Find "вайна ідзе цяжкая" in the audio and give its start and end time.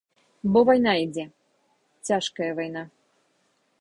0.69-2.51